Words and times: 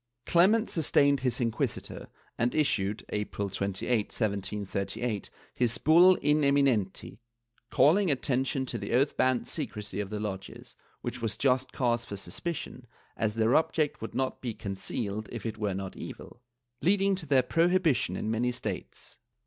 ^ 0.25 0.25
Clement 0.25 0.67
sustained 0.71 1.19
his 1.19 1.39
inquisitor 1.39 2.07
and 2.35 2.55
issued, 2.55 3.05
April 3.09 3.51
28, 3.51 4.05
1738, 4.07 5.29
his 5.53 5.77
]3ull 5.77 6.17
In 6.23 6.39
eyninenti, 6.39 7.19
calling 7.69 8.09
attention 8.09 8.65
to 8.65 8.79
the 8.79 8.93
oath 8.93 9.15
bomid 9.15 9.45
secrecy 9.45 9.99
of 9.99 10.09
the 10.09 10.19
lodges, 10.19 10.75
which 11.01 11.21
was 11.21 11.37
just 11.37 11.71
cause 11.71 12.03
for 12.03 12.17
suspicion, 12.17 12.87
as 13.15 13.35
their 13.35 13.55
object 13.55 14.01
would 14.01 14.15
not 14.15 14.41
be 14.41 14.55
concealed 14.55 15.29
if 15.31 15.45
it 15.45 15.59
were 15.59 15.75
not 15.75 15.95
evil, 15.95 16.41
leading 16.81 17.13
to 17.13 17.27
their 17.27 17.43
prohibition 17.43 18.15
in 18.15 18.31
many 18.31 18.51
states. 18.51 19.19